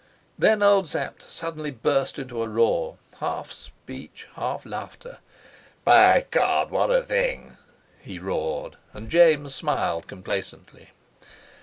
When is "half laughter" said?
4.33-5.19